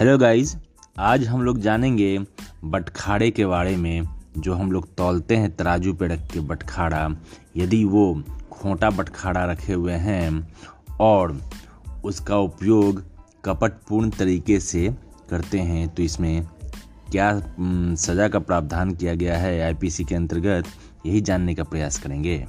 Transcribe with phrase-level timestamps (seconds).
[0.00, 0.54] Hello guys
[0.98, 2.18] आज हम लोग जानेंगे
[2.64, 4.02] बटखाड़े के बारे में,
[4.38, 7.08] जो हम लोग तोलते हैं तराजू पे रख के बटखाड़ा
[7.56, 10.54] यदि वो खोटा बटखाड़ा रखे हुए हैं
[11.00, 11.38] और
[12.04, 13.04] उसका उपयोग
[13.44, 14.88] कपटपूर्ण तरीके से
[15.30, 16.48] करते हैं तो इसमें
[17.12, 17.30] क्या
[17.96, 20.64] सज़ा का प्रावधान किया गया है आईपीसी के अंतर्गत,
[21.06, 22.44] यही जानने का प्रयास करेंगे।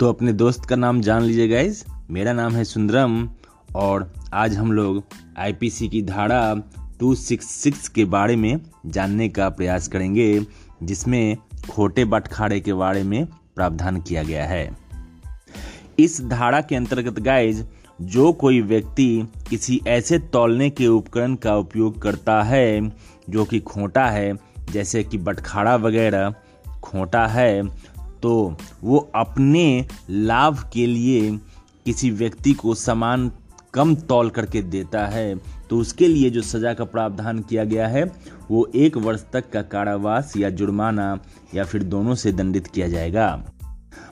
[0.00, 3.28] तो अपने दोस्त का नाम जान लीजिए गाइज़ मेरा नाम है सुंदरम
[3.76, 5.02] और आज हम लोग
[5.38, 6.54] आईपीसी की धारा
[7.02, 10.46] 266 के बारे में जानने का प्रयास करेंगे,
[10.82, 11.36] जिसमें
[11.70, 14.76] खोटे बटखाड़े के बारे में प्रावधान किया गया है।
[15.98, 17.62] इस धारा के अंतर्गत गाइज़
[18.02, 22.92] जो कोई व्यक्ति किसी ऐसे तौलने के उपकरण का उपयोग करता है,
[23.30, 24.34] जो कि खोटा है,
[24.72, 26.34] जैसे कि बटखाड़ा वगैरह
[26.82, 27.62] खोटा है
[28.22, 31.30] तो वो अपने लाभ के लिए
[31.86, 33.30] किसी व्यक्ति को सामान
[33.74, 35.34] कम तौल करके देता है।
[35.70, 38.04] तो उसके लिए जो सज़ा का प्रावधान किया गया है,
[38.50, 41.18] वो एक वर्ष तक का कारावास या जुर्माना
[41.54, 43.44] या फिर दोनों से दंडित किया जाएगा।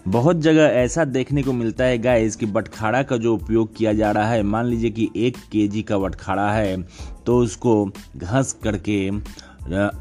[0.08, 4.10] बहुत जगह ऐसा देखने को मिलता है, गाइस, कि बटखाड़ा का जो उपयोग किया जा
[4.10, 6.82] रहा है, मान लीजिए कि एक केजी का बटखाड़ा है
[7.26, 7.84] तो उसको
[8.16, 9.08] घस करके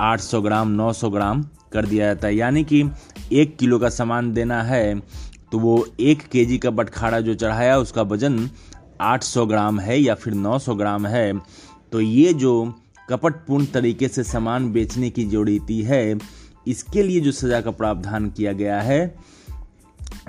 [0.01, 2.83] 800 ग्राम 900 ग्राम कर दिया जाता है। यानी कि
[3.33, 4.99] एक किलो का सामान देना है
[5.51, 8.49] तो वो एक केजी का बटखाड़ा जो चढ़ाया, उसका वज़न
[9.01, 11.33] 800 ग्राम है या फिर 900 ग्राम है
[11.91, 12.53] तो ये जो
[13.09, 16.17] कपटपूर्ण तरीके से सामान बेचने की जो रीति है,
[16.67, 19.15] इसके लिए जो सज़ा का प्रावधान किया गया है,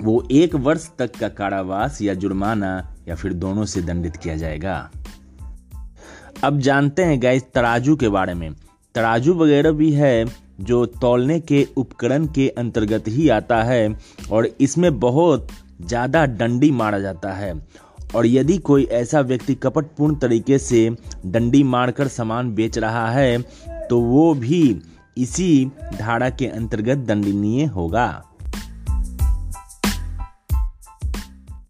[0.01, 2.71] वो एक वर्ष तक का कारावास या जुर्माना
[3.07, 4.75] या फिर दोनों से दंडित किया जाएगा।
[6.43, 8.51] अब जानते हैं गैस तराजू के बारे में।
[8.95, 10.25] तराजू वगैरह भी है
[10.61, 13.95] जो तौलने के उपकरण के अंतर्गत ही आता है
[14.31, 15.47] और इसमें बहुत
[15.81, 17.53] ज़्यादा डंडी मारा जाता है
[18.15, 20.89] और यदि कोई ऐसा व्यक्ति कपटपूर्ण तरीके से
[21.25, 23.37] डंडी मारकर सामान बेच रहा है
[23.89, 24.81] तो वो भी
[25.17, 28.23] इसी धारा के अंतर्गत दंडनीय होगा।